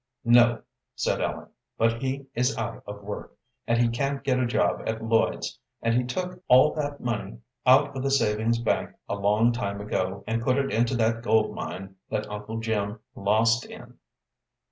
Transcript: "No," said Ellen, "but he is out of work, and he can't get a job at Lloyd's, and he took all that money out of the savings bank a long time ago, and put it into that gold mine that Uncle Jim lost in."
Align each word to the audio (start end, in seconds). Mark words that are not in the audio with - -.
"No," 0.25 0.63
said 0.95 1.21
Ellen, 1.21 1.49
"but 1.77 2.01
he 2.01 2.25
is 2.33 2.57
out 2.57 2.81
of 2.87 3.03
work, 3.03 3.37
and 3.67 3.77
he 3.79 3.87
can't 3.87 4.23
get 4.23 4.39
a 4.39 4.47
job 4.47 4.81
at 4.87 5.03
Lloyd's, 5.05 5.59
and 5.79 5.93
he 5.93 6.03
took 6.05 6.41
all 6.47 6.73
that 6.73 7.01
money 7.01 7.37
out 7.67 7.95
of 7.95 8.01
the 8.01 8.09
savings 8.09 8.57
bank 8.57 8.95
a 9.07 9.13
long 9.13 9.51
time 9.51 9.79
ago, 9.79 10.23
and 10.25 10.41
put 10.41 10.57
it 10.57 10.71
into 10.73 10.95
that 10.95 11.21
gold 11.21 11.53
mine 11.53 11.97
that 12.09 12.27
Uncle 12.31 12.59
Jim 12.59 12.97
lost 13.13 13.63
in." 13.65 13.99